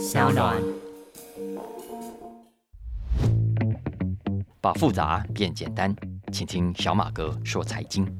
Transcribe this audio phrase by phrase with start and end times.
[0.00, 0.56] 小暖。
[4.58, 5.94] 把复杂变简单，
[6.32, 8.10] 请听小马哥说财经。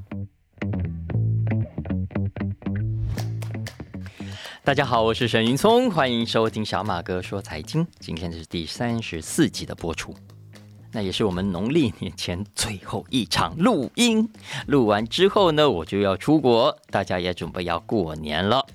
[4.63, 7.87] 大家好，我是沈云聪，欢迎收听小马哥说财经。
[7.99, 10.15] 今天是第三十四集的播出，
[10.93, 14.29] 那也是我们农历年前最后一场录音。
[14.67, 18.67] 录完之后呢，我就要出国，大家也准备要过年了。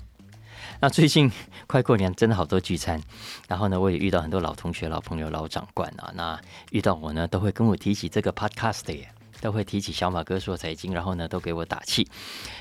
[0.80, 1.30] 那最近
[1.66, 3.00] 快过年，真的好多聚餐，
[3.48, 6.12] 然后呢，我也遇到很多老同学、老朋友、老长官啊。
[6.14, 6.38] 那
[6.70, 9.08] 遇到我呢，都会跟我提起这个 podcast 耶，
[9.40, 12.06] 都会提起小马哥说财经，然后呢，都给我打气。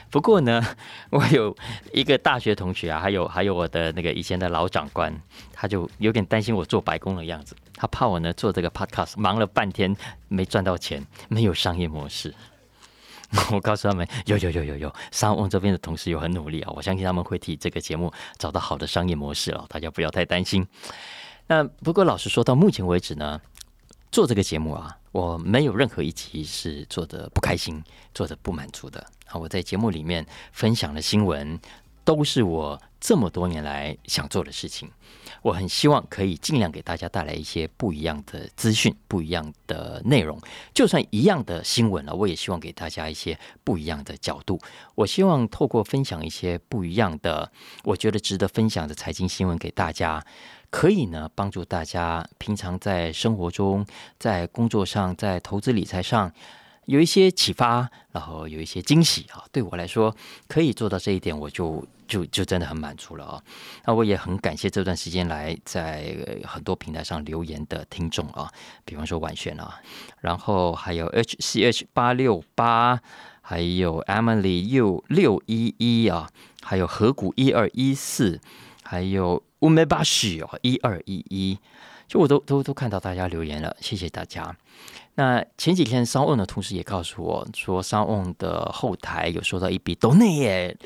[0.10, 0.64] 不过呢，
[1.12, 1.54] 我有
[1.92, 5.14] 一个大学同学啊，还有还有我的那个以前的老长官，
[5.52, 9.94] 他就有点担心我做白工的样子，他怕我呢做这个 podcast 忙了半天
[10.30, 12.34] 没赚到钱，没有商业模式。
[13.52, 20.66] 我告诉他们，有有有有有，沙翁这边的同事有很努力啊，我相信他们会替这个节目找到好的商业模式了，大家不要太担心。
[21.48, 23.40] 那不过老实说，到目前为止呢，
[24.12, 29.38] 做这个节目啊，我没有任何一集是做的不开心、做的不满足的啊。
[29.38, 31.60] 我在节目里面分享了新闻，
[32.06, 34.90] 都是我这么多年来想做的事情。
[35.42, 40.40] 我很希望可以尽量给大家带来一些不一样的资讯、不一样的内容。
[40.74, 44.60] 就算一样的新闻了，我也希望给大家一些不一样的角度。
[44.96, 47.52] 我希望透过分享一些不一样的，
[47.84, 50.24] 我觉得值得分享的财经新闻给大家，
[50.70, 53.86] 可以呢帮助大家平常在生活中、
[54.18, 56.32] 在工作上、在投资理财上
[56.86, 59.44] 有一些启发，然后有一些惊喜啊。
[59.52, 60.16] 对我来说，
[60.48, 61.86] 可以做到这一点，我就。
[62.08, 63.42] 就就真的很满足了啊！
[63.84, 68.48] 那我也很感谢这段时间来在很多平台上留言的听众啊，
[68.86, 69.82] 比方说婉璇啊，
[70.22, 73.02] 然后还有 H C H 八六八，
[73.42, 76.30] 还有 Emily U 六一一啊，
[76.62, 78.40] 还有河谷一二一四，
[78.84, 81.58] 还有乌梅巴许哦一二一一，
[82.08, 84.56] 就我都都都看到大家留言了，谢谢大家。
[85.18, 90.78] 那前几天商旺的同事也告诉我说，商旺的后台有收到一笔抖内耶。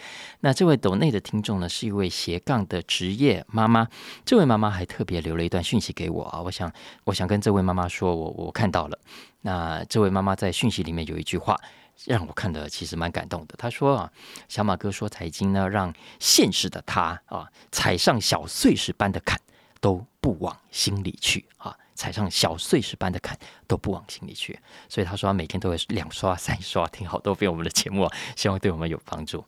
[0.42, 3.88] 那这位抖内的听众呢，是一位斜杠的职业妈妈。
[4.24, 6.72] 这位妈妈还特别留了一段讯息给我啊，我想
[7.06, 9.00] 我想跟这位妈妈说，我我看到了。
[9.42, 11.60] 那这位妈妈在讯息里面有一句话
[12.06, 13.56] 让我看的其实蛮感动的。
[13.58, 14.12] 她说啊，
[14.48, 19.40] 小马哥说财经呢，让现实的他啊踩上小碎石般的坎
[19.82, 21.76] 都不往心里去啊。
[22.00, 23.38] 踩上小碎石般的坎
[23.68, 29.44] 都不往心里去，所以他说他每天都会两刷三刷听好多遍我们的节目， 希望对我们有帮助。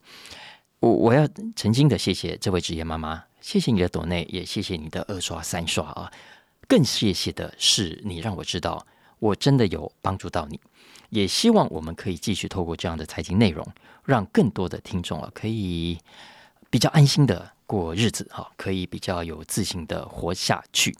[0.80, 1.26] 我我要
[1.56, 6.12] 诚心的谢谢这位职业妈妈，谢谢你的朵内，也谢谢你的二刷三刷啊！
[6.68, 8.86] 更谢谢的是你让我知道
[9.18, 10.60] 我真的有帮助到你，
[11.08, 13.66] 也希望我们可以继续透过这样的财经内容，
[14.04, 15.98] 让更多的听众啊可以
[16.68, 17.52] 比较安心的。
[17.72, 20.94] 过日子哈，可以比较有自信的活下去，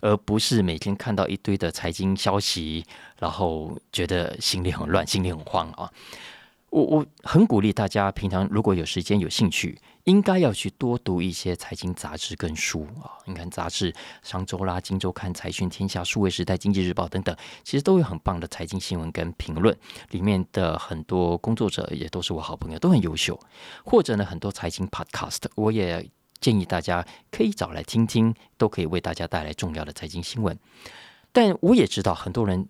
[0.00, 2.82] 而不是每天看到一堆的财经消息，
[3.18, 5.92] 然后觉得心里很乱，心里很慌啊。
[6.70, 13.14] 我我很鼓励大家，平常如果有时间有兴趣，应该要去多读一些财经杂志跟书啊。
[13.26, 19.76] 你看杂志，商周啦、金周刊、财讯天下、数位时代、经济日报等等，其实都有很棒的财经新闻跟评论。
[20.10, 23.38] 里面的很多工作者也都是我好朋友，都很优秀。
[23.84, 26.04] 或者呢，很多财经 podcast，我也
[26.44, 30.58] 建议大家可以找来听听，都可以为大家带来重要的财经新闻。
[31.32, 32.68] 但我也知道很多人。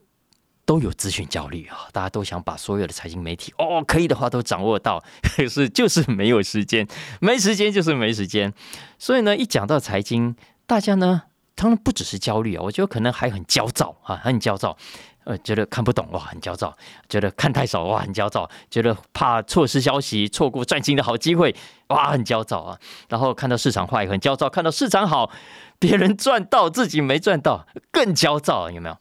[0.67, 1.77] 都有资讯焦虑啊！
[1.93, 6.89] 大家都想把所有的财经媒体哦，可以的话都掌握到，可 是就是没有时间，
[7.21, 8.51] 没时间就是没时间。
[8.99, 10.35] 所以呢，一讲到财经，
[10.67, 11.25] 大家呢，
[11.55, 14.79] 他们不只是焦虑啊，我觉得可能还很焦躁啊，很焦躁。
[15.25, 16.69] 呃，觉得看不懂哇，很焦躁；
[17.09, 21.55] 觉得看太少哇，很焦躁；觉得怕错失消息，错过赚钱的好机会
[21.89, 22.79] 哇，很焦躁啊。
[23.09, 25.31] 然后看到市场坏，很焦躁；看到市场好，
[25.79, 28.97] 别人赚到自己没赚到，更焦躁，有没有？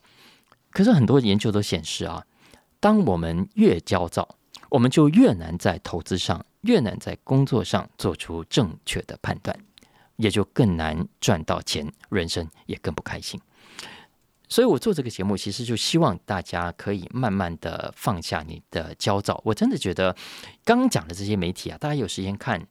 [0.72, 2.24] 可是很多研究都显示啊，
[2.80, 4.38] 当我们越焦躁，
[4.70, 9.56] 我们就越难在投资上、越难在工作上做出正确的判断，
[10.16, 13.40] 也就更难赚到钱，人生也更不开心。
[14.54, 19.42] 所以我做这个节目，其实就希望大家可以慢慢的放下你的焦躁。
[19.44, 20.16] 我真的觉得，
[20.64, 22.64] 刚讲的这些媒体啊，大家有时间看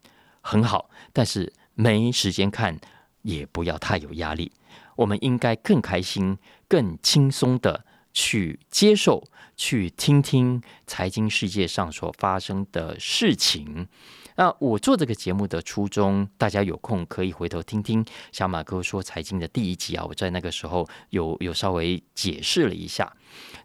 [0.43, 2.79] 很好，但是没时间看
[3.23, 4.53] 也不要太有压力。
[4.95, 6.39] 我们应该更开心、
[6.69, 7.85] 更轻松的。
[8.13, 9.23] 去接受、
[9.57, 13.87] 去听听财经世界上所发生的事情。
[14.35, 20.05] 那我做这个节目的初衷，大家有空可以回头听听小马哥说财经的第一集啊。
[20.09, 23.15] 我在那个时候有有稍微解释了一下。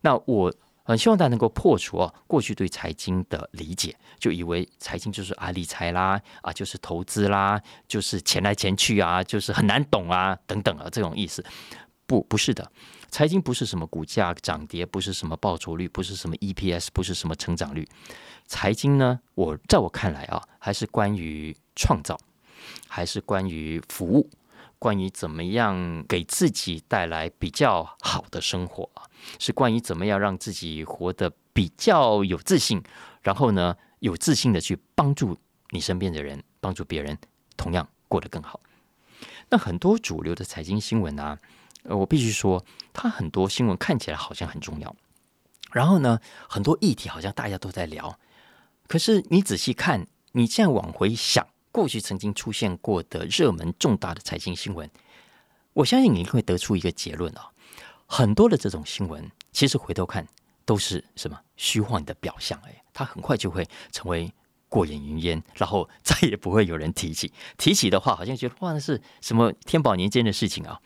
[0.01, 0.53] 那我
[0.83, 11.43] 很希望大家能够破除哦过去对财经的理解，就以为财经就是啊理财啦，啊就是投资啦，就是钱来钱去啊，就是很难懂啊等等啊这种意思。
[12.05, 12.69] 不，不是的，
[13.17, 17.83] 财经不是什么股价涨跌，不是什么报酬率，不是什么 EPS，不是什么成长率。
[18.45, 22.15] 财经呢，我在我看来啊，还是关于创造，
[22.87, 24.29] 还是关于服务。
[24.77, 29.09] 关于怎么样给自己带来比较好的生活啊，
[29.39, 32.83] 是关于怎么样让自己活得比较有自信，
[33.23, 35.35] 然后呢，有自信的去帮助
[35.71, 37.17] 你身边的人，帮助别人
[37.57, 38.59] 同样过得更好。
[39.49, 41.39] 那很多主流的财经新闻啊，
[41.87, 42.63] 呃，我必须说，
[42.93, 44.95] 它很多新闻看起来好像很重要，
[45.71, 48.19] 然后呢，很多议题好像大家都在聊，
[48.87, 51.47] 可是你仔细看，你现在往回想。
[51.69, 54.89] 过去曾经出现过的热门重大的财经新闻，
[55.73, 57.51] 我相信你会得出一个结论啊。
[58.07, 60.27] 很多的这种新闻，其实回头看
[60.65, 64.33] 都是什么虚幻的表象，哎，它很快就会成为
[64.67, 67.31] 过眼云烟，然后 再也不会有人提起。
[67.59, 70.81] 提起的话，好像觉得哇，那是什么天宝年间的事情啊？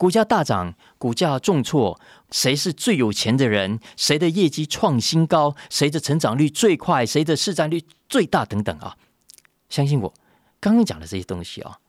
[0.00, 2.00] 股价大涨，股价重挫，
[2.30, 3.78] 谁是最有钱的人？
[3.98, 5.54] 谁的业绩创新高？
[5.68, 7.04] 谁的成长率最快？
[7.04, 8.46] 谁的市占率最大？
[8.46, 8.96] 等等啊！
[9.68, 10.14] 相信我，
[10.58, 11.80] 刚刚讲的这些东西啊，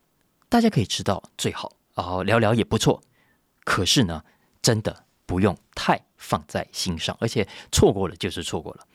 [0.50, 3.02] 大家可以知道最好然后，聊聊也不错。
[3.64, 4.26] 可是呢，
[4.62, 8.86] 真的不用太放在心上，而且错过了就是错过了。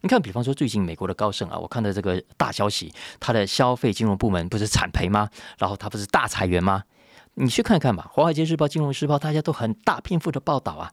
[0.00, 2.90] 你看，比方说最近美国的高盛啊，我看到这个大消息，
[3.20, 5.28] 它的消费金融部门不是惨赔吗？
[5.58, 6.84] 然后它不是大裁员吗？
[7.34, 10.92] 你去看看吧，《华尔街日报》《金融时报》大家都很大篇幅的报道啊。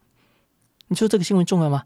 [0.88, 1.83] 你说这个新闻重要吗？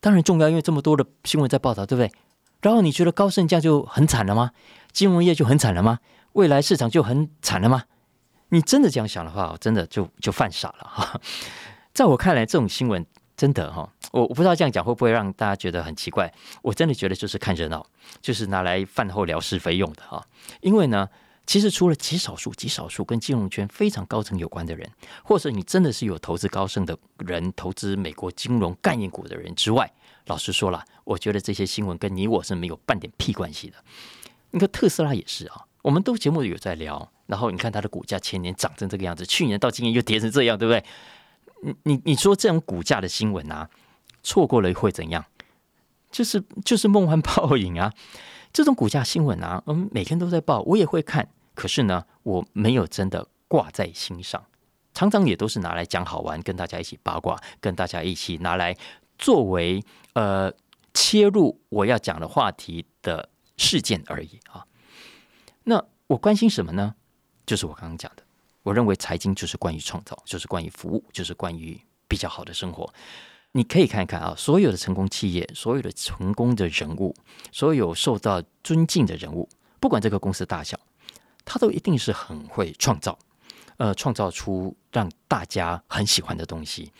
[0.00, 2.12] 当然重要，因为这么多的新闻在报道，对不对？
[2.60, 4.52] 然后你觉得高盛这样就很惨了吗？
[4.92, 5.98] 金融业就很惨了吗？
[6.32, 7.84] 未来市场就很惨了吗？
[8.50, 11.20] 你真的这样想的话，我真的就就犯傻了哈！
[11.92, 13.04] 在我看来，这种新闻
[13.36, 16.32] 真的哈，我我不知道这样讲会不会让大家觉得很奇怪。
[16.62, 17.84] 我真的觉得就是看热闹，
[18.22, 20.24] 就是拿来饭后聊是非用的哈。
[20.62, 21.08] 因为呢，
[21.48, 24.86] 其实除了极少数、极少数跟金融圈非常高层有关的人，
[25.24, 29.90] 或者你真的是有投资高盛的人、投资美国金融概念股的人之外，
[30.26, 33.76] 老实说了，我觉得这些新闻跟你我是没有半点屁关系的。
[34.50, 40.84] 你看特斯拉也是啊，我们都节目有在聊，然后你看它的股价前年涨成这个样子，去年到今年又跌成这样，对不对？
[41.62, 43.70] 你你你说这种股价的新闻啊，
[44.22, 45.24] 错过了会怎样？
[46.10, 47.94] 就是就是梦幻泡影啊！
[48.52, 51.28] 这种股价新闻啊，我们每天都在报，我也会看，
[51.58, 54.40] 可是呢，我没有真的挂在心上，
[54.94, 58.76] 常常也都是拿来讲好玩，跟大家一起八卦，跟大家一起拿来
[59.18, 59.82] 作为
[60.12, 60.52] 呃
[60.94, 63.28] 切入我要讲的话题的。
[63.60, 64.64] 事件而已啊！
[65.64, 66.94] 那我关心什么呢？
[67.44, 68.22] 就是我刚刚讲的，
[68.62, 71.76] 我认为财经就是关于创造，就是关于服务，就是关于
[72.06, 72.88] 比较好的生活。
[73.50, 77.12] 你可以看一看啊，所有的成功企业，所有的成功的人物，
[77.50, 79.48] 所有受到尊敬的人物，
[79.80, 80.78] 不管这个公司大小，
[81.48, 83.18] 他都一定是很会创造，
[83.78, 86.92] 呃，创造出让大家很喜欢的东西，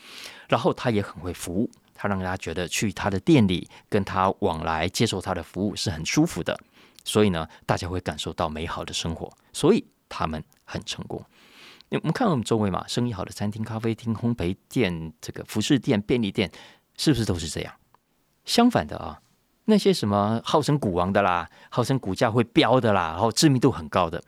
[0.48, 1.70] 然后他也很会服务。
[2.00, 6.56] 他让大家觉得去他的店里跟他往来接受他的服务是很舒服的，
[7.04, 11.20] 所以呢，大家会感受到美好的生活，所以他们很成功。
[11.90, 16.48] 我们看我们周围嘛，生意好的餐厅、咖啡厅、烘焙店、这个服饰店、便利店，
[16.96, 17.74] 是不是都是这样？
[18.44, 19.20] 相反的啊，
[19.70, 24.22] 那些什么号称股王的啦，号称股价会飙的啦，然后知名度很高的，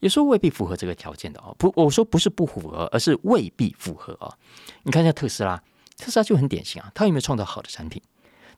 [0.00, 1.54] 有时候未必符合这个条件的哦。
[1.56, 4.36] 不，我说不是不符合，而是未必符合啊。
[4.82, 5.62] 你看一下特斯拉。
[5.98, 8.02] 特斯拉就很典型啊，他有没有创造好的产品？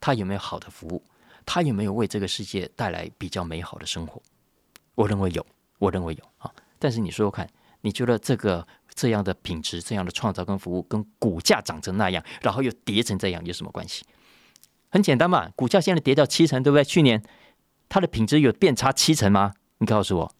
[0.00, 1.02] 他有没有好的服务？
[1.44, 4.22] 他有没有为这个世界带来比较美好的生活？
[4.94, 5.44] 我认为有，
[5.78, 6.50] 我认为有啊。
[6.78, 7.46] 但是你说说看，
[7.82, 14.06] 你觉得这个这样的品质、这样的创造跟服务，跟股价涨成那样，然后又跌成这样，有什么关系？
[14.94, 16.84] 很简单嘛，股价现在跌掉七成，对不对？
[16.84, 17.20] 去年
[17.88, 19.52] 它的品质有变差七成吗？
[19.78, 20.32] 你告诉我。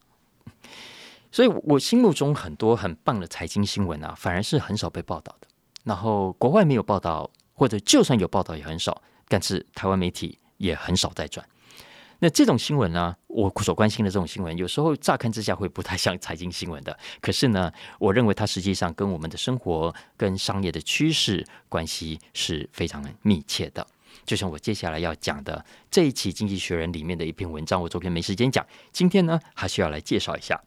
[1.32, 5.48] 所以我心目中很多很棒的财经新闻啊，反而是很少被报道的。
[5.82, 11.44] 然后国外没有报道，或者就算有报道也很少，但是台湾媒体也很少在转。
[12.20, 23.84] 那这种新闻呢，我所关心的这种新闻，有时候乍看之下会不太像财经新闻的，可是呢，我认为它实际上跟我们的生活、跟商业的趋势关系是非常密切的。
[24.24, 30.60] 就像我接下来要讲的这一期《经济学人》里面的一篇文章，我昨天没时间讲，今天呢还需要来介绍一下。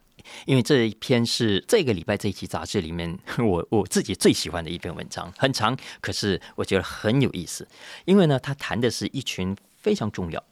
[0.45, 7.65] 因为这一篇是这个礼拜这一期杂志里面 我我自己最喜欢的一篇文章，很长，可是我觉得很有意思。
[8.03, 10.43] 因为呢，他谈的是一群非常重要，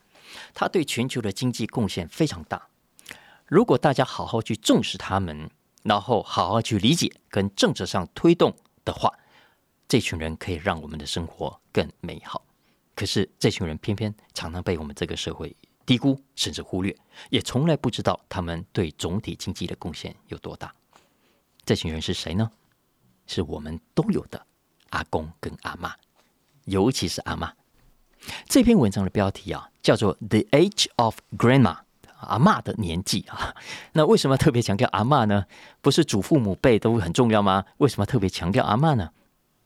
[0.53, 2.67] 他对全球的经济贡献非常大。
[3.47, 5.49] 如果大家好好去重视他们，
[5.83, 9.11] 然后好好去理解跟政策上推动的话，
[9.89, 12.44] 这群人可以让我们的生活更美好。
[12.95, 16.95] 可是这群人偏偏常常被我们这个社会低估，甚至忽略，
[17.29, 20.73] 也从来不知道他们对总体经济的贡献有多大。
[21.65, 22.49] 这群人是谁呢？
[23.27, 24.45] 是我们都有的
[24.91, 25.93] 阿公跟阿妈，
[26.65, 27.51] 尤其是阿妈。
[28.47, 31.75] 这篇文章的标题啊，叫做《The Age of Grandma》，
[32.19, 33.53] 阿妈的年纪啊。
[33.93, 35.45] 那为什么特别强调阿妈呢？
[35.81, 37.65] 不是祖父母辈都很重要吗？
[37.77, 39.09] 为什么特别强调阿妈呢？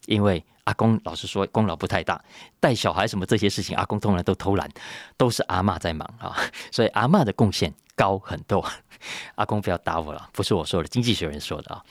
[0.05, 2.23] 因为阿公老实说功劳不太大，
[2.59, 4.69] 带小孩什么这些事情，阿公通常都偷懒，
[5.17, 6.35] 都是阿妈在忙啊。
[6.71, 8.63] 所以阿妈的贡献高很多。
[9.35, 11.83] 阿公不要打我了，不是我说的，经济学人说的啊。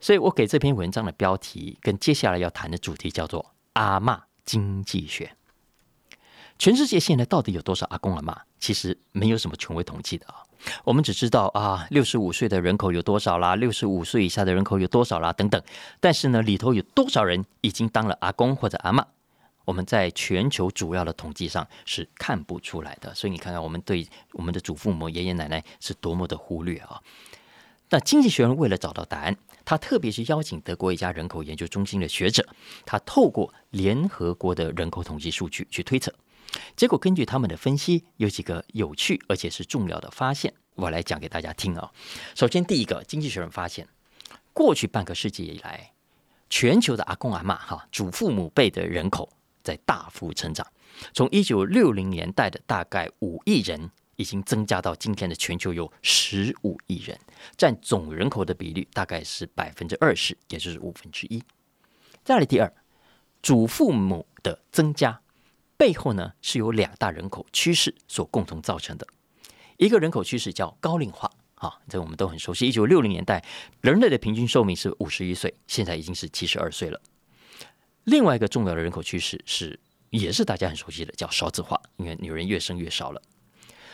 [0.00, 5.36] 所以我给这篇文章的标题跟接下来要谈的主题叫做“阿妈经济学”。
[6.58, 8.36] 全世界现在到底有多少阿公阿妈？
[8.58, 10.42] 其实没有什么权威统计的啊。
[10.84, 15.62] 我们只知道啊，六十五岁的人口有多少啦，六十五岁以下的人口有多少啦，等等。
[16.00, 19.06] 但是呢，里头有多少人已经当了阿公或者阿妈，
[19.64, 23.14] 我们在全球主要的统计上是看不出来的。
[23.14, 27.00] 所以你看看，我们对我们的祖父母、爷爷奶奶是多么的忽略啊。
[27.90, 32.46] 那经济学人为了找到答案，他特别是邀请德国一家人口研究中心的学者，
[32.86, 36.12] 他透过联合国的人口统计数据去推测。
[36.76, 41.90] 结果根据他们的分析，有几个有趣而且是重要的发现，我来讲给大家听啊。
[42.34, 43.88] 首先，第一个，经济学人发现，
[44.52, 45.92] 过去半个世纪以来，
[46.50, 49.30] 全球的阿公阿妈哈祖父母辈的人口
[49.62, 50.66] 在大幅成长，
[51.14, 57.18] 从一九六零年代的大概五亿人，已经增加到今天的全球有十五亿人，
[57.56, 61.42] 占总人口的比率大概是百分之二十，也就是五分之一。
[62.22, 62.70] 再来，第二，
[63.42, 65.21] 祖父母的增加。
[65.76, 69.06] 背后呢是由两大人口趋势所共同造成的，
[69.78, 72.68] 一个人口趋势叫高龄化，啊，这我们都很熟悉。
[72.68, 73.44] 一九六零年代，
[73.80, 77.00] 人类的平均寿命是五十一岁，现在已经是七十二岁了。
[78.04, 83.20] 另外一个重要的人口趋势是，也是大家很熟悉的，叫少子化，因为女人越生越少了。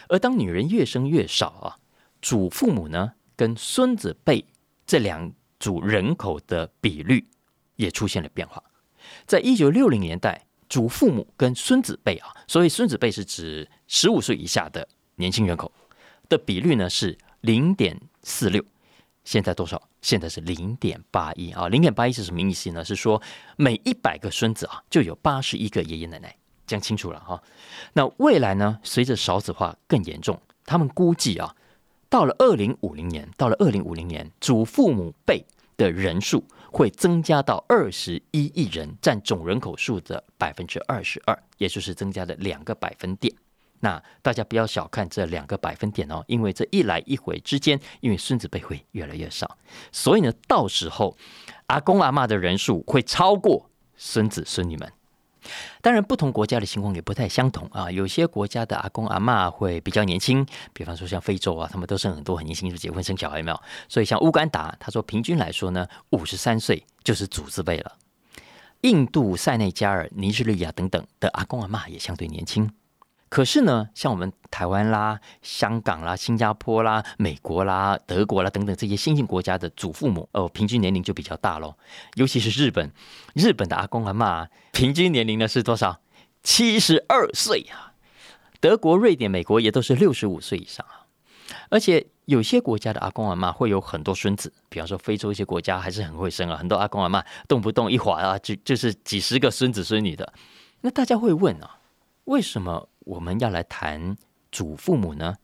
[0.09, 1.79] 而当女人越生越少啊，
[2.21, 4.45] 祖父母呢跟孙子辈
[4.87, 7.27] 这两组人口的比率
[7.77, 8.63] 也出现了变化。
[9.27, 10.48] 在一九六零年代。
[10.69, 15.73] 祖父母跟孙子辈啊，所以孙子辈是指十五岁以下的年轻人口
[16.29, 18.63] 的比率呢是零点四六，
[19.25, 19.83] 现在多少？
[20.01, 22.85] 现在是零点八一啊，零点八一是什么意思呢？
[22.85, 23.21] 是说
[23.57, 27.43] 每一百个孙子啊就有八十一个爷爷奶奶，讲清楚了哈。
[27.95, 31.57] 那未来呢，随着少子化更严重，他们估计啊，
[32.09, 35.45] 到了二零五零年，到了二零五零年，祖父母辈
[35.77, 36.45] 的人数。
[36.71, 43.35] 会增加到二十一亿人，占总人口数的百分之二十二，也就是增加了两个百分点。
[43.81, 49.57] 那大家不要小看这两个百分点哦，因为这一来一回之间，因为孙子辈会越来越少，
[49.93, 51.17] 所以呢，到时候
[51.67, 54.93] 阿公阿妈的人数会超过孙子孙女们。
[55.80, 57.90] 当然，不同国家的情况也不太相同啊。
[57.90, 63.61] 有些国家的阿公阿妈会比较年轻，比方说像非洲啊，他们都生很多很年轻就结婚生小孩，没有？
[63.88, 67.92] 所以像乌干达，他说平均来说呢，五十三岁就是祖字辈了。
[68.83, 72.71] 印度、塞内加尔、尼日利亚等等的阿公阿妈也相对年轻。
[73.29, 81.75] 可是呢，像我们台湾啦、香港啦、新加坡啦、美国啦、德国啦等等这些新兴国家的祖父母哦，平均年龄就比较大喽。
[82.15, 82.91] 尤其是日本，
[83.35, 86.01] 日本的阿公阿妈平均年龄呢是多少？
[86.43, 87.93] 七十二岁啊！
[88.61, 91.05] 德国、瑞典、美国也都是六十五岁以上啊。
[91.69, 100.33] 而且有些国家的阿公阿妈会有很多孙子，比方说非洲一些国家还是很会生啊，很多阿公阿妈动不动一会啊就就是几十个孙子孙女的。
[100.81, 101.79] 那大家会问啊，
[102.25, 102.89] 为什么？
[103.09, 104.19] 我们要来谈
[104.53, 105.35] 祖父母呢？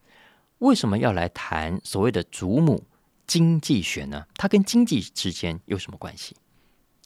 [0.58, 2.84] 为什么要来谈所谓的祖母
[3.26, 4.26] 经济学呢？
[4.34, 6.36] 它跟经济之间有什么关系？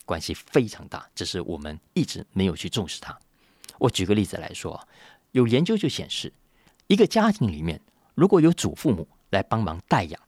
[0.05, 3.17] 关系非常大，只是我们一直没有去重视它。
[3.77, 4.85] 我举个例子来说，
[5.31, 6.33] 有研究就显示，
[6.87, 7.79] 一个家庭里面
[8.13, 10.21] 如果有祖父母来帮忙带养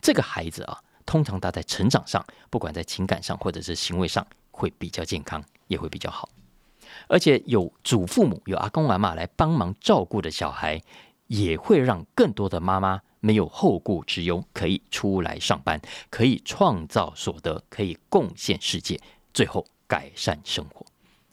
[0.00, 6.28] 这个孩子啊，通常他在成长上，不管在情感上或者是行为上，会比较健康，也会比较好。
[7.08, 10.80] 而且有祖父母、有阿公阿妈来帮忙照顾的小孩，
[11.26, 15.80] 也会让更多的妈妈没有后顾之忧，可以出来上班，
[16.10, 19.00] 可以创造所得，可以贡献世界，
[19.32, 20.84] 最后改善生活。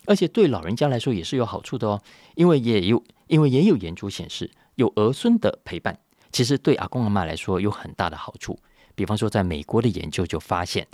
[0.06, 2.02] 而且对老人家来说也是有好处的哦，
[2.36, 6.00] 因为也有因为也有研究显示，有儿孙的陪伴，
[6.32, 8.58] 其实对阿公阿妈来说有很大的好处。
[8.96, 10.86] 比方说，在美国的研究就发现，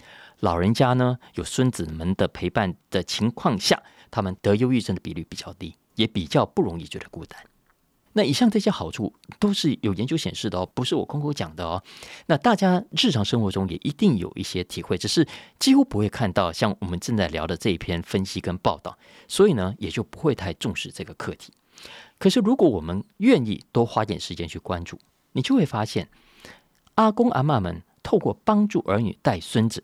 [0.42, 3.82] 老人家呢有孙子们的陪伴的情况下。
[4.16, 7.38] 他们得忧郁症的比率比较低，也比较不容易觉得孤单。
[8.14, 11.84] 那以上这些好处都是有研究显示的哦，不是我空口讲的哦。
[12.28, 15.28] 那大家日常生活中也一定有一些体会，只是
[15.60, 21.52] 几乎不会看到像我们正在聊的这一篇分析跟报道，所以呢，也就不会太重视这个课题。
[22.18, 24.98] 可是如果我们愿意多花点时间去关注，
[25.34, 26.08] 你就会发现，
[26.94, 29.84] 阿公阿妈们透过帮助儿女带孙子，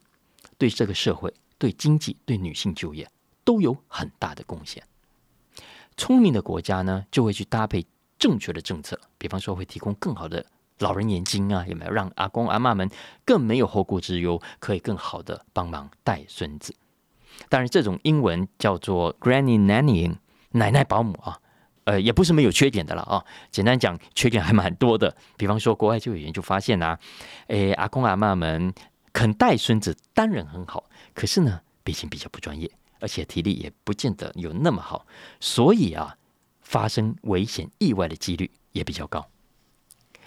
[0.57, 3.05] 对这个社会、对经济、对女性就业
[3.43, 4.83] 都有很大的贡献。
[5.98, 7.86] 聪明的国家呢，就会去搭配。
[8.19, 10.45] 正确的政策，比方说会提供更好的
[10.77, 12.88] 老人年金啊，有没有让阿公阿妈们
[13.25, 16.75] 更没有后顾之忧，可以更好的帮忙带孙子？
[17.50, 20.17] 当然，这种英文叫做 Granny Nannying，
[20.51, 21.39] 奶奶保姆啊，
[21.86, 23.25] 呃，也不是没有缺点的了啊。
[23.50, 25.17] 简单讲，缺点还蛮多的。
[25.36, 27.00] 比方说，国外就有研究发现啊，
[27.48, 28.71] 诶，阿公阿妈们
[29.12, 30.83] 肯带孙子当然很好，
[31.15, 32.69] 可是呢，毕竟比较不专业，
[33.01, 35.05] 而且体力也不见得有那么好，
[35.41, 36.15] 所以啊。
[36.62, 39.27] 发生危险意外的几率也比较高。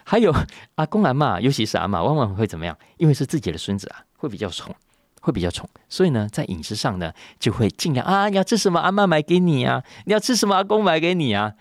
[0.05, 0.31] 还有
[0.75, 2.79] 阿公阿妈，尤其是阿妈，往往会怎么样？
[2.99, 4.75] 因为是自己的孙子啊，会比较宠，
[5.23, 11.55] 会比较宠，所以呢，在饮食上呢，就会尽量啊，你要吃什么，阿妈买给你啊；你要吃什么，阿公买给你啊，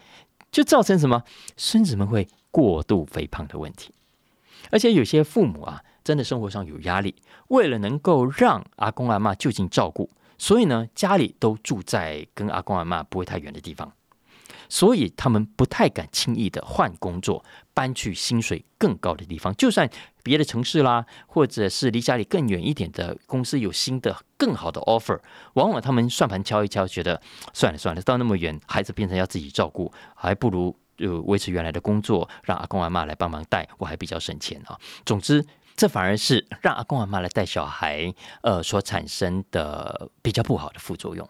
[0.51, 1.23] 就造成什么
[1.55, 3.93] 孙子们会过度肥胖的问题。
[4.69, 7.15] 而且有些父母啊，真的生活上有压力，
[7.47, 10.09] 为了能够让阿公阿妈就近照顾，
[10.43, 13.89] 所以呢，家里都住在跟阿公阿妈不会太远的地方。
[14.67, 19.55] 所以他们不太敢轻易的换工作，搬去薪水更高的地方。
[19.55, 19.89] 就算
[20.21, 25.17] 别的城市啦，或者是离家里更远一点的公司有新的更好的 offer，
[25.53, 27.21] 往往他们算盘敲一敲，觉得
[27.53, 34.77] 算了算了，到那么远，孩子变成要自己照顾，还不如就维持原来的工作，让阿公阿妈来帮忙带，我还比较省钱啊。
[35.05, 35.45] 总之，
[35.75, 41.27] 这反而是让阿公阿妈来带小孩，呃，所产生的比较不好的副作用。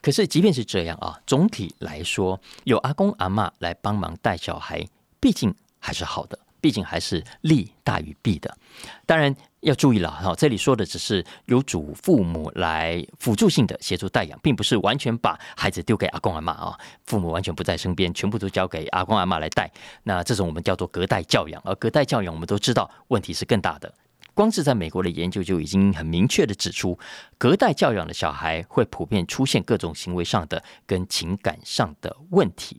[0.00, 4.86] 可是，即便是这样啊，总体来说，有阿公阿妈来帮忙带小孩，
[5.18, 8.56] 毕竟还是好的，毕竟还是利大于弊的。
[9.04, 19.70] 当然要注意了哈，这里说的只是由祖父母来辅助性的协助带养，并不是完全把孩子丢给阿公阿妈啊，父母完全不在身边，全部都交给阿公阿妈来带。
[20.02, 23.92] 那这种我们叫做隔代教养，而隔代教养我们都知道问题是更大的。
[24.34, 26.98] 光是在美国的研究就已经很明确的指出，
[27.38, 32.78] 隔代教养的小孩会普遍出现各种行为上的跟情感上的问题。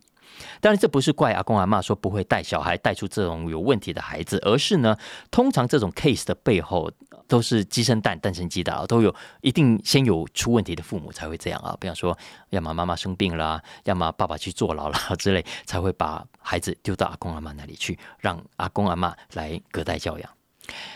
[0.60, 4.96] 当然，这不是怪阿公阿妈说不会带小孩带出这种有问题的孩子，而是呢，
[5.30, 6.90] 通常这种 case 的背后
[7.26, 11.76] 都是鸡生蛋，蛋生鸡的啊，都有一定先有出问题的父母才会这样啊。
[11.80, 12.16] 比方说，
[12.50, 20.30] 要么妈妈生病了，要么爸爸去坐牢了之类，才会把孩子丢到阿公阿妈那里去，让阿公阿妈来隔代教养。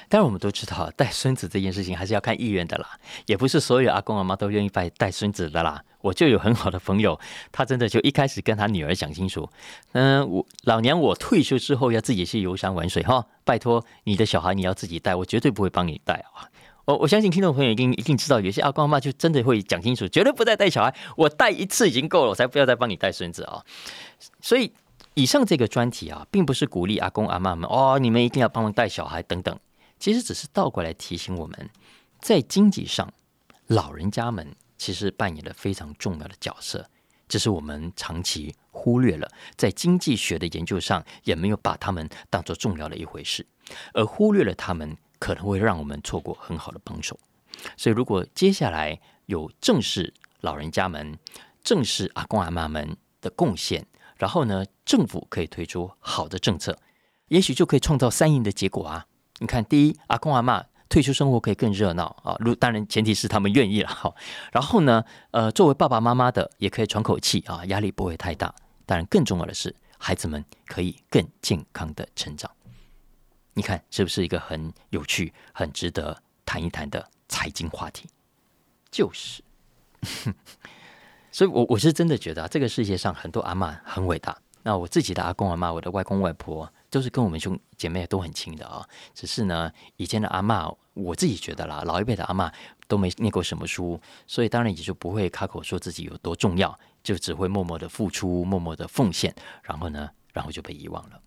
[0.08, 5.82] 当然，我们都知道带孙子这件事情还是要看意愿的啦，也不是所有阿公阿妈都愿意带带孙子的啦。
[6.00, 7.18] 我就有很好的朋友，
[7.52, 9.48] 他真的就一开始跟他女儿讲清楚，
[9.92, 16.48] 嗯，我老娘我退休之后要自己去游山玩水哈，拜托你的小孩你要自己带，我绝对不会帮你带啊。
[16.84, 23.64] 我我相信听众朋友一定一定知道，有些阿公阿妈就真的会讲清楚，绝对不再带小孩，我带一次已经够了，我才不要再帮你带孙子啊。
[24.40, 24.72] 所以。
[25.14, 29.58] 以上这个专题啊，并不是鼓励阿公阿妈们哦，你们一定要帮忙带小孩等等。
[29.98, 31.68] 其实只是倒过来提醒我们，
[32.20, 33.12] 在经济上，
[33.66, 36.88] 老人家们其实扮演了非常重要的角色，
[37.28, 43.46] 只是我们长期忽略了，在经济学的研究上也没有把他们当做重要的一回事，
[43.92, 47.20] 而忽略了他们，可能会让我们错过很好的帮手。
[47.76, 51.18] 所以，如果接下来有正视老人家们、
[51.62, 56.78] 正视阿公阿妈们的贡献，然后呢，政府可以推出好的政策，
[57.28, 59.06] 也许就可以创造三赢的结果啊！
[59.40, 64.12] 你看，第一，阿公阿妈退休生活可以更热闹啊，如当然前提是他们愿意了哈。
[64.52, 68.52] 然后呢，呃，作为爸爸妈妈的也可以喘口气啊，压力不会太大。
[68.84, 72.50] 当然，更重要的是，孩子们可以更健康的成长。
[73.54, 78.08] 你看，是不是一个很有趣、很值得谈一谈的财经话题？
[78.90, 79.42] 就是。
[81.30, 84.36] 所以，我我是真的觉得啊，这个世界上很多阿妈很伟大。
[84.64, 88.86] 那我自己的阿公阿妈，我的外公外婆，都是跟我们兄姐妹都很亲的啊。
[89.14, 92.52] 只是呢，以前的阿妈，我自己觉得啦，老一辈的阿妈
[92.88, 101.20] 都没念过什么书，所以当然也就不会开口说自己有多重要，就只会默默的付出，默默的奉献，然后呢，然后就被遗忘了。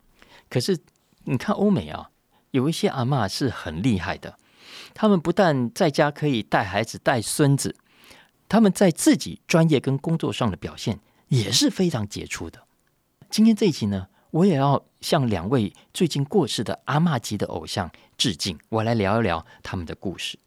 [0.50, 0.78] 可是
[1.24, 2.12] 你看欧美啊，
[2.52, 4.38] 有一些阿妈是很厉害的，
[4.94, 7.76] 他们不但在家可以带孩子、带孙子。
[8.50, 11.00] 他们在自己专业跟工作上的表现
[11.30, 12.68] 也是非常杰出的。
[13.32, 18.58] 今天这一期呢，我也要向两位最近过世的阿嬷级的偶像致敬。
[18.70, 20.40] 我来聊一聊他们的故事。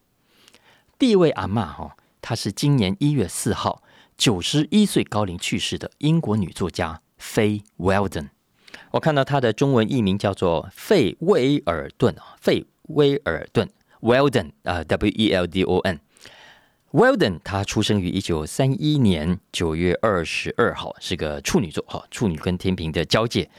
[0.98, 3.84] 第一位阿嬷哈，她是今年一月四号
[4.18, 8.30] 九十一岁高龄去世的英国女作家 Faye Weldon。
[8.90, 13.70] 我看到她的中文译名叫做费威尔顿啊，费威尔顿
[14.00, 16.00] （Weldon） 啊，W E L D O N。
[16.96, 23.50] Weldon 他出生于一九三一年九月二十二号，是个处女座哈，处女跟天平的交界。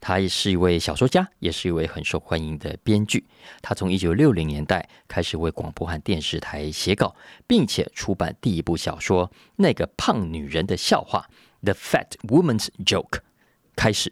[0.00, 3.22] 他也是一位小说家，也是一位很受欢迎的编剧。
[3.60, 7.14] 他从一九六零年代开始为广播和电视台写稿，
[7.46, 11.28] 并且出版第一部小说《那个胖女人的笑话》
[11.66, 13.18] （The Fat Woman's Joke）。
[13.76, 14.10] 开始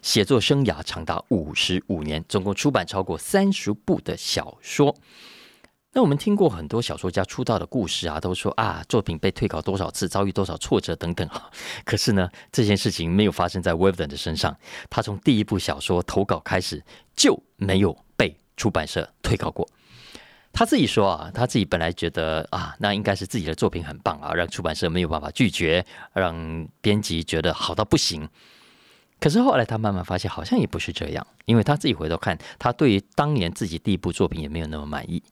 [0.00, 4.96] 写作生涯长达五十五年，总共出版超过三十部的小说。
[5.94, 11.50] 那我们听过很多小说家出道的故事啊，都说啊作品被退稿多少次，遭遇多少挫折等等啊。
[11.84, 14.54] 可是呢，这件事情没有发生在 w e b d e n 的身上。
[14.90, 16.84] 他从第一部小说投稿开始
[17.16, 19.66] 就没有被出版社退稿过。
[20.52, 28.28] 他自己说啊，他自己本来觉得啊，那应该是自己的作品很棒啊，让出版社没有办法拒绝，让编辑觉得好到不行。
[29.20, 35.22] 可是后来他慢慢发现，好像也不是这样，因为他自己回头看，他对于当年自己第一部作品也没有那么满意。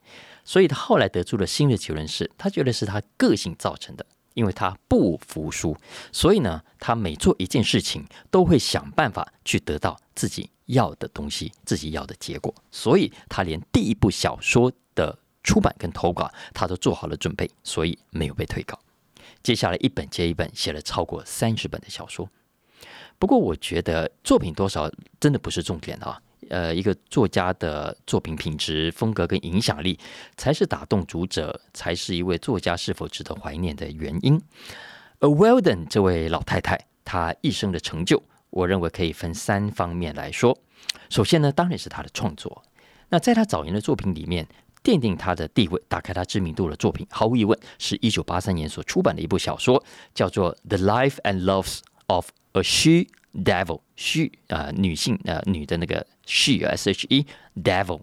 [0.46, 5.76] 所以他后来得出了新的结论是，他觉得是他个性造成的，因为他不服输，
[6.12, 12.54] 所以呢，他每做一件事情都会想办法去得到自己要的东西，自己要的结果。
[12.70, 18.78] 所以他连第一部小说的出版跟投稿，他都做好了准备，所以没有被退稿。
[19.42, 22.30] 接下来一本接一本写了超过三十本的小说。
[23.18, 26.22] 不过我觉得作品多少真的不是重点啊。
[26.48, 29.98] 呃，一个作家的作品品质、风格跟影响力，
[30.36, 34.40] 才是打动读者，才是一位作家是否值得怀念的原因。
[35.18, 40.56] 而 Weldon 这位老太太，她一生的成就，我认为可以分三方面来说。
[41.08, 42.62] 首先呢，当然是她的创作。
[43.08, 44.46] 那在她早年的作品里面，
[44.84, 49.82] 奠定她的地位、打开她知名度的作品，毫无疑问是一九八三年所出版的一部小说，
[50.14, 53.80] 叫做《The Life and Loves of a She Devil》。
[53.96, 56.06] she 啊，女性呃，女的那个。
[56.26, 57.24] She S H E
[57.56, 58.00] Devil，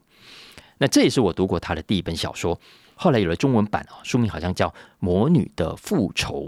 [0.80, 2.60] 那这也是我读过他的第一本小说。
[2.96, 6.46] 后来有了中文版啊，书名好像叫《魔女的复仇》。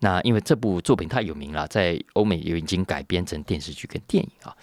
[0.00, 4.54] 那因为这部作品太有名了，在欧美也已经改编成电视剧跟电影啊。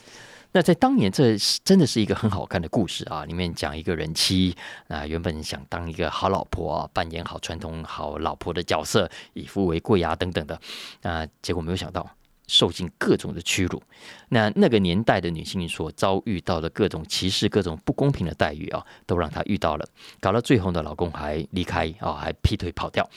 [0.52, 3.24] 那在当年，这真的是一个很好看的故事啊！
[3.24, 4.54] 里面讲一个人妻
[4.90, 10.60] 啊，原本想当一个好老婆啊，扮演好传统好老婆的角色，以夫为贵啊等等的
[11.04, 12.06] 啊，结果没有想到。
[12.48, 13.82] 受尽各种的屈辱，
[14.30, 19.86] 那那个年代的女性所遭遇到的各种歧视、各种不公平的待遇啊，都让她遇到了。
[20.20, 23.10] 搞到最后呢，老公还离开啊，还劈腿跑掉。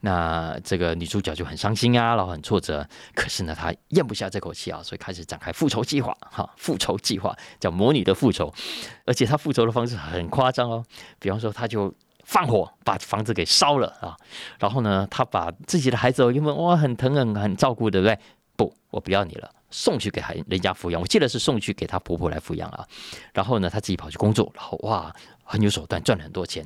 [0.00, 2.86] 那这个女主角就很伤心啊，然后很挫折。
[3.14, 6.14] 可是呢，她咽不下这口气啊，所以开始展开复仇计划。
[6.20, 8.52] 哈，复仇计划叫魔女的复仇，
[9.06, 10.84] 而且她复仇的方式很夸张哦。
[11.18, 14.14] 比方说，她就放火把房子给烧了啊，
[14.58, 18.18] 然后呢，她把自己的孩子哦，因为哇很疼很很照顾，对不对？
[18.56, 21.00] 不，我不要你了，送去给孩人家抚养。
[21.00, 22.86] 我记得是送去给她婆婆来抚养啊。
[23.32, 26.64] 然后呢，她自己跑去工作，然后哇，很有手段，赚了很多钱。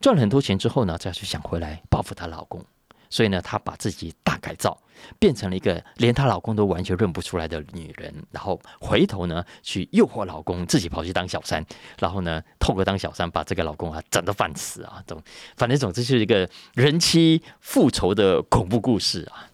[0.00, 2.64] 赚了很多钱之后呢，再去想回来报复她老公。
[3.08, 4.76] 所以呢，她把自己大改造，
[5.18, 8.12] 变成了一个连她老公都完全认不出来的女人。
[8.30, 11.64] 然后回头呢，去诱惑老公，自己跑去当小三。
[11.98, 15.02] 然后呢，透过当小三，把这个老公啊整得半死啊。
[15.06, 15.22] 总
[15.56, 19.48] 反正总之就是一个人妻复仇的恐怖故事啊。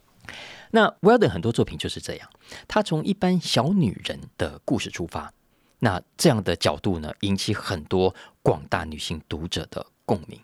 [0.74, 2.28] 那 Weldon 很多作品就是这样，
[2.66, 5.32] 他从一般小女人的故事出发，
[5.80, 10.40] 那这样的角度呢，引起很多广大女性读者的共鸣。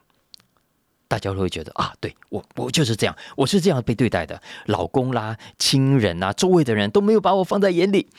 [1.09, 8.11] 大家都会觉得啊，对我我就是这样，我是这样被对待的，老公啦、亲人啊、周围的人都没有把我放在眼里。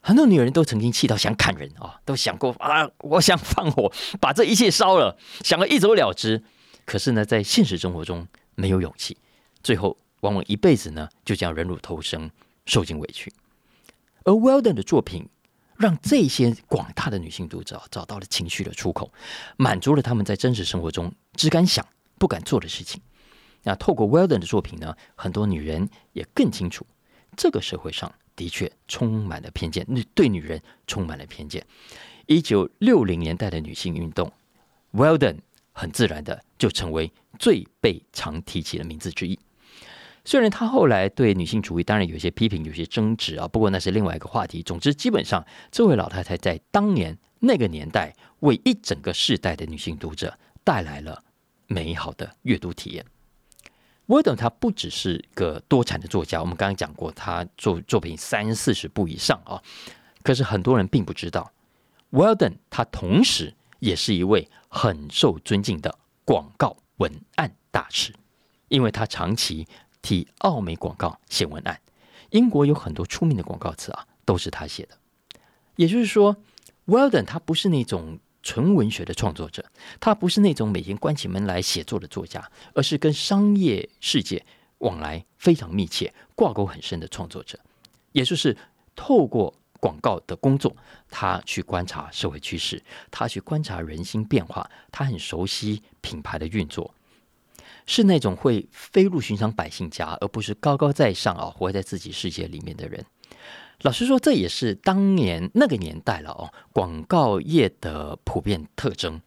[0.00, 6.44] 很多女人都曾经气到想砍人啊，都想过啊，我想放火把这一切烧了，想要一走了之。
[6.84, 9.16] 可是呢，在现实生活中没有勇气，
[9.60, 9.96] 最后。
[10.24, 12.30] 往往一辈子呢，就这样忍辱偷生，
[12.64, 13.30] 受尽委屈。
[14.24, 15.28] 而 Weldon 的作品，
[15.76, 19.12] 让这些广大的女性读者找到了情绪的出口，
[19.58, 21.86] 满足了他们在真实生活中只敢想
[22.18, 23.02] 不敢做的事情。
[23.64, 26.86] 那透过 Weldon 的作品呢，很多女人也更清楚，
[27.36, 31.66] 这个社会上的确充满了偏见，对女人充满了偏见。
[32.24, 34.32] 一九六零年代的女性运动
[34.94, 35.40] ，Weldon
[35.72, 39.38] 很自然的就成为最被常提起的名字之一。
[40.26, 44.62] 虽然他后来对女性主义当然有些批评，有些争执啊，不过那是另外一个话题。
[44.62, 51.22] 总之，基本上这位老太太在当年那个年代，为一整个世代的女性读者带来了
[51.66, 53.04] 美好的阅读体验。
[54.06, 59.60] w 登 d 他不只是个多产的作家，我们刚刚讲过，他作作品三四十部以上啊。
[60.22, 61.52] 可是很多人并不知道
[62.12, 68.14] ，Weldon 他同时也是一位很受尊敬的广告文案大师，
[68.68, 69.68] 因为他长期。
[70.04, 71.80] 替奥美广告写文案，
[72.28, 74.98] 英国有很多出名的广告词啊，都是他写的。
[75.76, 76.36] 也就是说
[76.84, 79.64] ，Weldon 他不是那种纯文学的创作者，
[79.98, 84.44] 他不是那种每天关起门来写作的作家，而是跟商业世界
[84.78, 87.58] 往来非常密切、挂钩很深的创作者。
[88.12, 88.54] 也就是
[88.94, 90.76] 透过广告的工作，
[91.08, 96.94] 他去观察社会趋势，他去观察人心变化，他很熟悉品牌的运作，
[97.86, 103.04] 是那种会飞入寻常百姓家，而不是高高在上啊，活在自己世界里面的人。
[103.82, 109.20] 老实说，这也是当年那个年代了哦，广告业的普遍特征。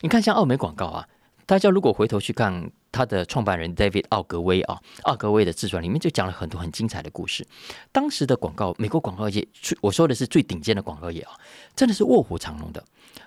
[0.00, 1.08] 你看，像奥美广告啊，
[1.46, 7.44] 大家如果回头去看他的创办人 David 奥格威啊，奥格威的自传里面就讲了很多很精彩的故事。
[7.90, 9.48] 当时的广告，美国广告业，
[9.80, 11.32] 我说的是最顶尖的广告业啊，
[11.74, 12.84] 真的是卧虎藏龙的。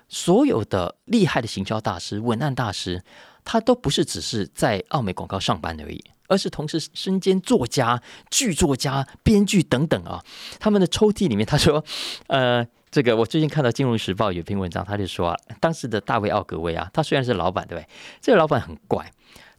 [0.08, 3.02] 所有的厉害的行销大师、文案大师，
[3.44, 6.02] 他都不是只是在奥美广告上班而已。
[6.28, 8.02] 而是同时身兼作家、
[8.32, 10.20] 剧作家、编剧等等啊。
[10.58, 11.84] 他们的抽屉里面，他说
[12.26, 17.88] ：“呃，这个我最近看到《金融时报》有篇文章，他就说啊，当时的大卫奥格威啊，他虽然是老板，对不对？
[18.20, 19.08] 这个老板很怪，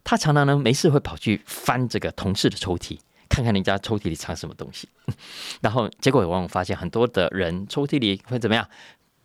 [0.08, 4.88] 他常常呢没事会跑去翻这个同事的抽屉， 看看人家抽屉里藏什么东西。
[5.60, 8.66] 然后结果往往发现，很多的人抽屉里会怎么样？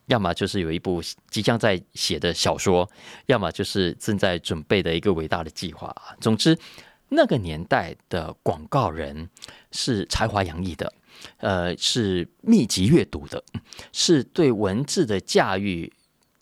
[0.07, 2.89] 要么就是有一部即将在写的小说，
[3.27, 6.13] 要么就是正在准备的一个伟大的计划啊。
[6.19, 6.59] 总之。”
[7.15, 9.29] 那个年代的广告人
[9.71, 10.91] 是才华洋溢的，
[11.37, 13.43] 呃，是密集阅读的，
[13.91, 15.93] 是对文字的驾驭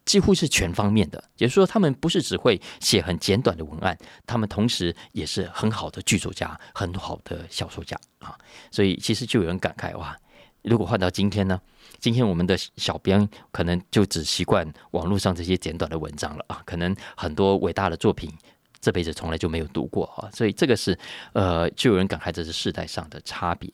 [0.06, 1.24] 几乎是全方面的。
[1.38, 8.38] 也就是说，他们不是只会写很简短的文案，他们同时也是很好的剧作家，很好的小说家啊。
[8.72, 10.18] 所以，其实就有人感慨哇，
[10.64, 11.60] 如果换到今天呢？
[12.00, 18.32] 今天我们的小编可能就只习惯网络上这些简短的文章了啊，可能很多伟大的作品。
[18.80, 20.98] 这辈子从来就没有读过啊，所以这个是
[21.34, 23.72] 呃，就有人感慨这是世代上的差别。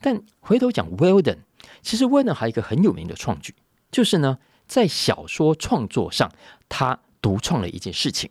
[0.00, 1.38] 但回头讲 Weldon，
[1.82, 3.54] 其实 Weldon 还有一个很有名的创举，
[3.92, 6.30] 就是呢，在小说创作上，
[6.68, 8.30] 他独创了一件事情，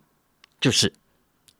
[0.62, 0.94] 就是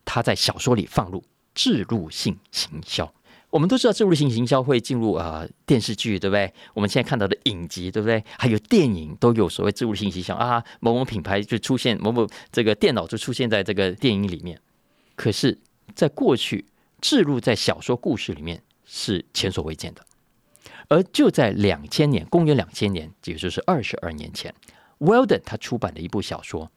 [0.06, 3.14] 他在小说里放入置入性行销。
[3.50, 6.54] 我们都知道，植入性行销会进入啊电视剧，对不对？
[6.74, 8.24] 我们现在看到的影集，对不对？
[8.38, 14.62] 还有电影都有所谓植入性行销啊，某某品牌就出现，某某这个电脑就出现在这个电影里面。
[15.16, 15.58] 可是，
[15.96, 16.66] 在过去，
[17.02, 20.06] 置入在小说故事里面是前所未见的。
[20.90, 24.54] 而就在两千年，公元两千年，也就是二十二年前
[25.00, 26.72] ，Weldon 他出版的一部小说，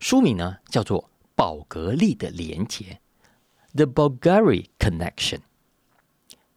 [0.00, 1.02] 书名呢叫做
[1.34, 3.00] 《宝格丽的连结》
[3.74, 5.40] （The Bulgari Connection）。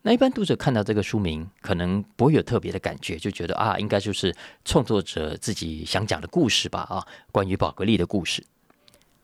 [0.04, 8.44] 那一般读者看到这个书名，可能不会有特别的感觉，就觉得啊，应该就是创作者自己想讲的故事吧，啊，关于宝格丽的故事。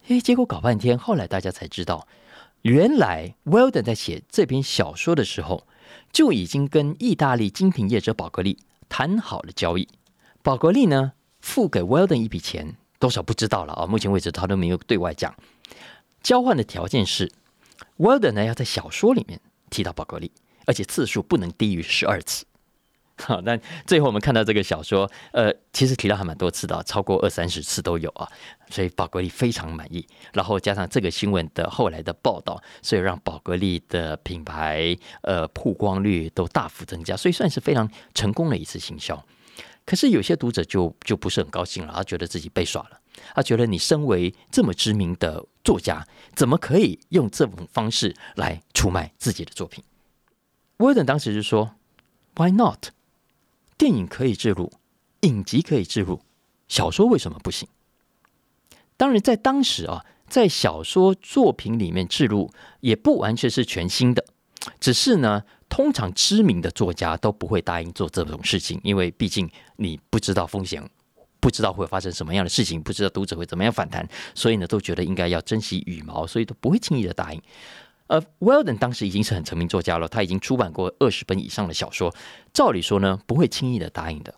[0.08, 2.08] 诶，结果搞半天，后来大家才知道，
[2.62, 5.68] 原来 Weldon 在写这篇小说的时候，
[6.12, 8.58] 就已经跟意大利精品业者宝格丽
[8.90, 9.88] 谈好了交易。
[10.42, 15.36] 宝格丽呢，付给 Weldon 一笔钱，多少不知道了啊，目前为止他都没有对外讲。
[16.22, 17.32] 交换的条件是
[17.98, 20.32] ，Weldon 呢要在小说里面提到宝格丽。
[20.70, 22.44] 而且次数不能低于十二次。
[23.26, 28.28] 好，那最后我们看到这个小说，呃，其实提到还蛮多次的，超过二三十次都有啊。
[28.70, 39.22] 所以宝格丽非常满意，然后加上这个新闻的后来的报道，所以让宝格丽的品牌呃曝光率都大幅增加，所以算是非常成功的一次行销。
[39.84, 43.00] 可是有些读者就就不是很高兴了，他觉得自己被耍了，
[43.34, 49.84] 他觉得你身为这么知名的作家，怎么可以用这种方式来出卖自己的作品？
[50.78, 51.74] 威登当时就说
[52.36, 52.90] ：“Why not？
[53.78, 54.72] 电影可以置入，
[55.22, 56.22] 影集可以置入，
[56.68, 57.68] 小说为什么不行？
[58.98, 64.26] 当然，在当时啊，在小说作品里面置入也不完全是全新的，
[64.80, 70.84] 只是呢，通常知名的作家都不会答应做这种事情，因为毕竟你不知道风险，
[71.40, 77.42] 不知道会发生什么样的事情，不知道读者会怎么样反弹，所以呢，都觉得应该要珍惜羽毛，所以都不会轻易的答应。”
[78.08, 82.14] 呃，Weldon 当时已经是很成名作家了，他已经出版过二十本以上的小说。
[82.54, 84.34] 照理说呢，不会轻易的答应的。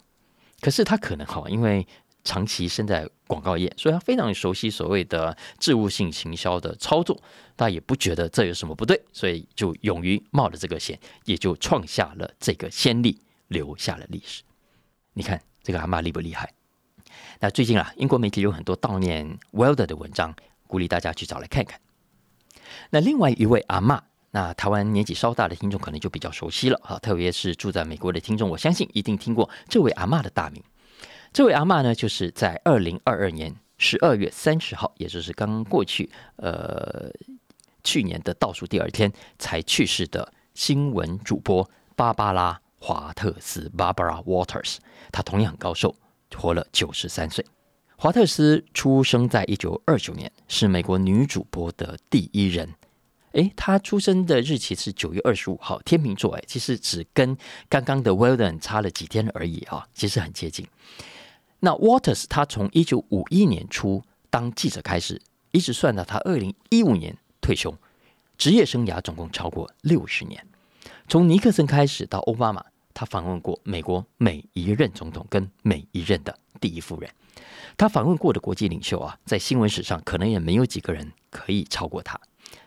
[0.59, 1.87] 可是他可能哈，因为
[2.23, 7.21] 长期身在广告业，所以他非常熟悉所谓的置物性行销的操作，
[7.55, 14.43] 他也不觉得这有什么不对，所以就勇于冒了这个险，也就创下了这个先例，留下了历史。
[15.13, 16.51] 你看这个阿妈厉不厉害？
[17.39, 20.35] 那最近啊，英国媒体有很多悼念 Weldon 的文章，
[20.67, 21.79] 鼓励大家去找来看看。
[22.89, 24.01] 那另外一位阿妈，
[24.31, 30.63] 那台湾年纪稍大的听众可能就比较熟悉了哈，特别是住在美国的听众，我相信一定听过这位阿妈的大名。
[31.31, 37.11] 这位阿妈呢，就是在二零二二年十二月三十号，也就是刚过去呃
[37.83, 44.77] 去年的倒数第二天才去世的新闻主播芭芭拉华特斯 （Barbara Waters），
[45.11, 45.95] 她同样很高寿，
[46.35, 47.45] 活了九十三岁。
[48.01, 52.73] 华特斯出生在一九二九年，是美国女主播的第一人。
[53.33, 56.33] 诶，她出生的日期是九月二十五号，天秤座。
[56.35, 60.65] 诶，其实只跟刚刚的 Weldon 差了几天而已啊，其实很接近。
[61.59, 67.77] 那 Waters 他从一九五一年初当记者开始，一直算到他二零一五年退休，
[68.37, 70.47] 职业生涯总共超过六十年。
[71.09, 77.09] 从尼克森开始到奥巴马，他访问过美国每一任总统跟每一任的第一夫人。
[77.77, 82.19] 他访问过的国际领袖啊，在新闻史上可能也没有几个人可以超过他。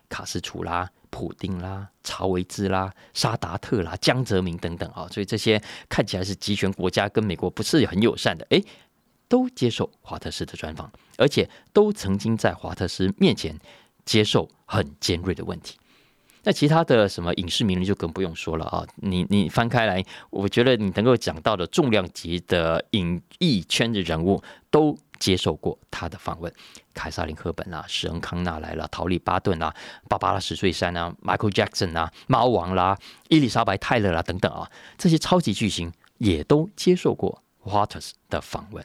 [0.09, 8.63] 卡斯楚啦、普丁啦、查韦兹啦、沙达特啦、江泽民等等啊，所以这些看起来是集权国家，跟美国不是很友善的，诶，
[9.29, 13.59] 都接受华特斯的专访，而且都曾经在华特斯面前
[14.05, 15.79] 接受很尖锐的问题。
[16.45, 18.85] 那其他的什么影视名人就更不用说了啊！
[18.97, 24.97] 你你翻开来，我觉得你能够讲到的重量级的影艺圈的人物都。
[25.23, 26.53] 接受过他的访问，
[26.93, 29.73] 凯撒琳·赫本啊，史恩·康纳来了，陶丽·巴顿啦，
[30.09, 38.85] 芭芭拉·史翠珊啊，Michael Jackson 啊，猫王啦，伊丽莎白·泰勒啦等等啊，这些超级巨星也都接受过 Waters 的访问。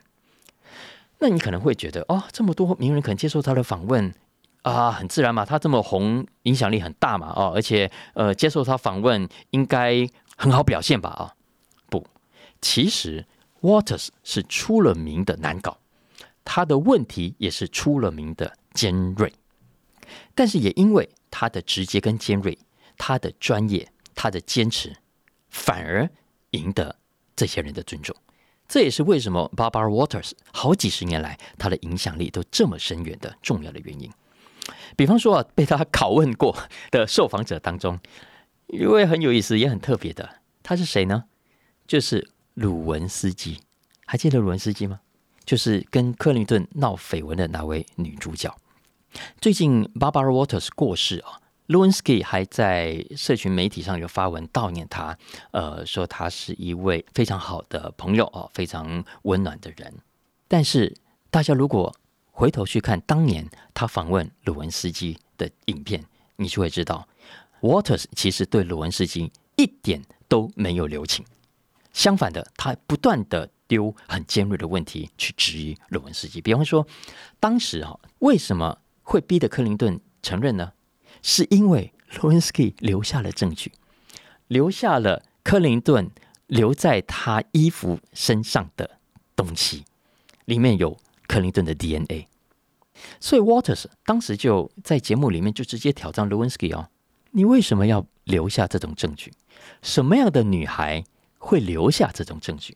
[1.17, 4.13] 那你可能会觉得，哦，这么多名人肯接受他的访问
[4.71, 11.10] 啊，很自然嘛，他这么红，影响力很大嘛，哦，而且呃，接受他访问应该很好表现吧？
[11.10, 11.34] 啊，
[11.89, 12.06] 不，
[12.62, 13.25] 其实
[13.62, 15.77] Waters 是出了名的难搞。
[16.43, 19.34] 他的问题也是出了名的尖锐，
[20.34, 22.58] 但是也因为他的直接跟尖锐，
[22.97, 24.95] 他的专业，他的坚持，
[25.49, 26.10] 反而
[26.51, 26.95] 赢得
[27.36, 28.15] 这些人的尊重。
[28.65, 34.10] 这也是为什么 Barbara Waters 好几十年来他的影响力都这么深远的重要的原因。
[34.95, 36.58] 比方说啊，被他拷问过
[36.91, 37.99] 的受访者当中，
[38.67, 41.25] 一位很有意思也很特别的，他是谁呢？
[41.86, 43.60] 就是鲁文斯基，
[44.06, 44.99] 还记得鲁文斯基吗？
[45.45, 48.53] 就是跟克林顿闹绯闻的那位女主角。
[49.39, 55.17] 最近 Barbara Waters 过世啊，Lewinsky 还在社群媒体上有发文悼念他，
[55.51, 59.93] 呃，说他是一位非常好的朋友啊，非常温暖的人。
[60.49, 60.93] 但是
[61.30, 61.95] 大家如果
[62.38, 67.08] 回头去看当年他访问鲁文斯基的影片，你就会知道
[67.62, 71.26] ，Waters 其实对鲁文斯基一点都没有留情，
[71.93, 73.50] 相反的，他不断的。
[73.69, 76.88] 丢很尖锐的问题去质疑鲁文斯基，比方说，
[77.38, 80.71] 当时啊，为什么会逼得克林顿承认呢？
[81.21, 83.73] 是因为鲁文斯基留下了证据，
[84.47, 86.10] 留下了克林顿
[86.45, 89.02] 留在他衣服身上的
[89.36, 89.84] 东西，
[90.45, 90.97] 里面有
[91.28, 92.28] 克林顿的 DNA。
[93.20, 96.90] 所以 Waters 当时就在节目里面就直接挑战 Lewinsky 哦，
[97.32, 99.32] 你为什么要留下这种证据？
[99.82, 101.04] 什么样的女孩
[101.38, 102.76] 会留下这种证据？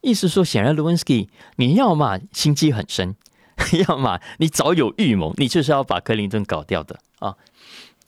[0.00, 3.16] 意思说，显然 Lewinsky，，你要么心机很深，
[3.88, 7.36] 要么你早有预谋，你就是要把克林顿搞掉的啊。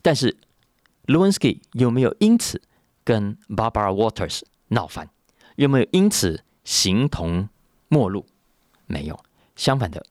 [0.03, 0.37] 但是
[1.07, 2.62] Lewinsky 有没有因此
[3.03, 5.11] 跟 Barbara Waters 闹翻？
[5.57, 7.49] 有没有因此形同
[7.88, 8.25] 陌路？
[8.87, 9.19] 没有。
[9.61, 10.03] 相反的，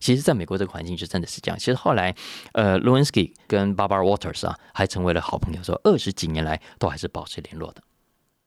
[0.00, 1.56] 其实在美国这个环境就真的是这样。
[1.56, 2.12] 其实后来，
[2.50, 7.82] 呃，卢文斯基跟 Barbara Waters 啊，还成为了好朋友，说二十几年来都还是保持联络的。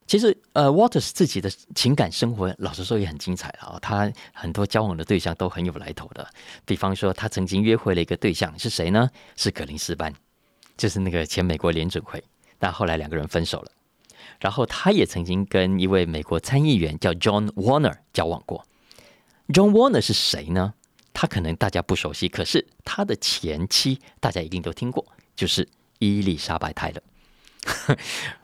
[0.08, 3.80] 其实，呃，Waters 自己的情感生活，老实说也很精彩啊。
[3.82, 6.28] 他很多交往的对象都很有来头的。
[6.66, 9.10] 比方说，他曾经约会了一个对象是谁呢？
[9.38, 10.14] 是格林斯班，
[10.76, 12.22] 就是那个前美国联准会。
[12.60, 13.72] 但后来两个人分手了。
[14.42, 18.66] 然后，他也曾经跟一位美国参议员叫 John Warner 交往过。
[19.52, 20.74] John Warner 是谁呢？
[21.14, 25.68] 他可能大家不熟悉，可是他的前妻大家一定都听过，就是
[26.00, 27.02] 伊丽莎白泰勒。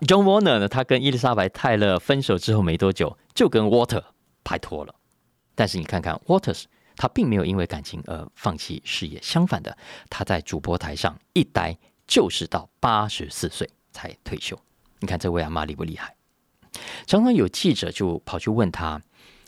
[0.01, 0.67] John Warner 呢？
[0.67, 4.03] 他跟伊丽莎白泰勒分手之后没多久，就跟 Water
[4.43, 4.93] 拍拖了。
[5.55, 6.65] 但是你看看 Waters，
[6.95, 9.75] 他并没有因为感情而放弃事业，相反的，
[10.09, 14.59] 他在主播台上一待就是到八十四岁才退休。
[14.99, 16.15] 你看这位阿妈厉不厉害？
[17.07, 19.01] 常常有记者就跑去问他，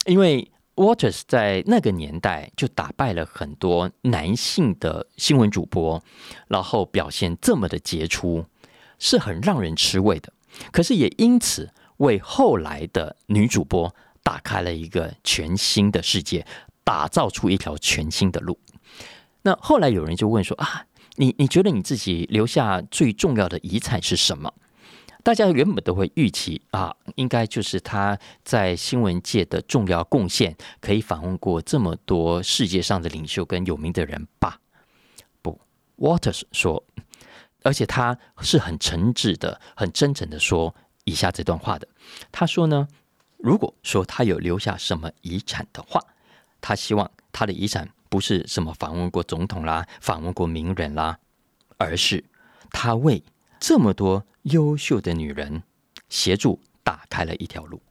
[0.05, 6.01] 因为 Waters 在那个年代就打败了很多男性的新闻主播，
[6.47, 8.45] 然后表现这么的杰出。
[9.01, 10.33] 是很让人吃味的，
[10.73, 16.45] 可是也因此为后来的女主播打开了一个全新的世界，
[16.83, 18.59] 打造出一条全新的路。
[19.43, 24.53] 那后来有人就问说：“啊，你你觉得你自己留下最重要的遗产是什么？”
[25.23, 34.59] 大家原本都会预期啊，应该就是他在新闻界的重要贡献，可以访问过这么多世界上的领袖跟有名的人吧？
[35.41, 35.59] 不
[35.97, 36.83] ，Waters 说。
[37.61, 41.85] 而且他是很诚挚的、很真诚的说，以下这段话的。
[42.31, 42.87] 他说呢，
[43.37, 46.01] 如果说他有留下什么遗产的话，
[46.61, 51.19] 他希望他的遗产不是什么访问过总统啦、访问过名人啦，
[51.77, 52.23] 而是
[52.71, 53.21] 他为
[53.59, 55.63] 这么多优秀的女人
[56.09, 57.81] 协助打开了一条路。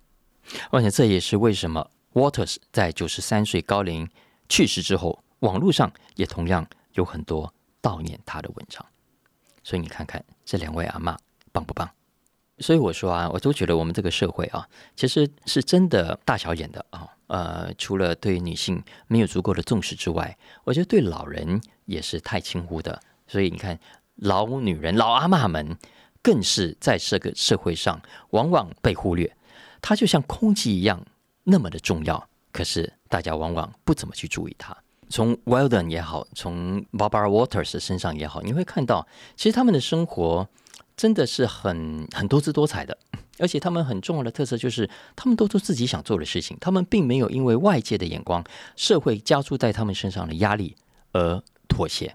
[0.70, 4.09] 而且这也是为什么 Waters 在九十三岁高龄
[4.48, 7.52] 去世之后，网络上也同样有很多
[7.82, 8.84] 悼念他的文章。
[9.62, 11.16] 所以你看看这两位阿妈
[11.52, 11.88] 棒不棒？
[12.61, 17.06] 所以我说啊，我都觉得我们这个社会啊，其实是真的大小眼的啊。
[17.28, 22.98] 呃，除了对女性没有足够的重视之外，我觉得对老人也是太轻忽的。
[23.26, 23.78] 所以你看，
[24.14, 25.76] 老女人、老阿妈们，
[26.22, 28.00] 更是在这个社会上
[28.30, 29.34] 往往被忽略。
[29.80, 31.04] 它就像空气一样
[31.44, 34.76] 那么的重要，可是大家往往不怎么去注意它。
[35.08, 39.06] 从 Weldon 也好，从 Barbara Waters 身上也好，你会看到，
[39.36, 40.46] 其实他们的生活
[40.96, 42.98] 真的是很很多姿多彩的，
[43.38, 48.44] 而且他们很重要的特色就是，他们都做自己想做的事情，他们并没有因为外界的眼光、
[48.76, 50.76] 社会加注在他们身上的压力
[51.12, 52.12] 而妥协。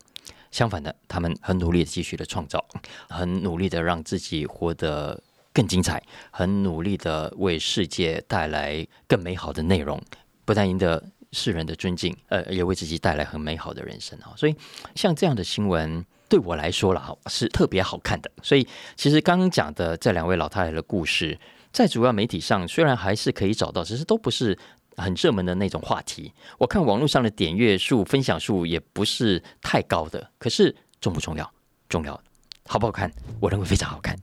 [0.54, 2.66] 相反的，他们很努力的继续的创造，
[3.10, 5.22] 很努力的让自己活得。
[5.56, 6.02] 更精彩，
[6.32, 10.02] 很努力的为世界带来更美好的内容，
[10.46, 11.00] 不但赢得
[11.32, 14.34] 世人的尊敬，呃，也为自己带来很美好的人生啊！
[14.36, 14.56] 所以，
[14.96, 18.32] 像这样的新闻对我来说了哈，是特别好看的。
[18.42, 21.38] 所以，其实刚刚讲的这两位老太太的故事，
[21.72, 24.58] 在主要媒体上虽然还是可以找到，只是都不是
[24.98, 26.32] 很热门的那种话题。
[26.58, 30.30] 我看网络上的点阅数、分享数也不是太高的。
[30.38, 31.52] 可是重不重要？
[31.90, 32.20] 重要，
[32.66, 33.12] 好不好看？
[33.40, 34.18] 我认为非常好看。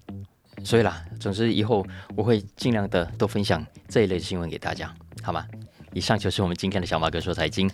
[0.64, 5.46] 所以啦，总之以后我会尽量的多分享这一类新闻给大家，好吗？
[5.92, 7.68] 以上就是我们今天的小马哥说财经，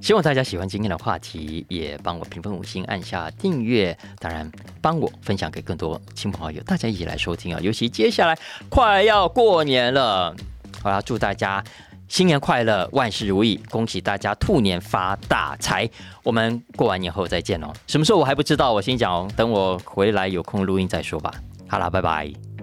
[0.00, 4.48] 希望大家喜欢今天的话题，也帮我评分五星，按下订阅，当然
[4.80, 7.60] 帮我分享给更多亲朋好友，大家一起来收听啊！
[7.60, 8.38] 尤其接下来
[8.68, 10.32] 快要过年了，
[10.80, 11.64] 好啦，祝大家
[12.08, 15.88] 新年快乐，万事如意，恭喜大家兔年发大财！
[16.22, 21.32] 我们过完年后再见哦，什么时候我还不知道，我先讲哦，等我回来有空录音再说吧。
[21.68, 22.55] 好了，拜拜。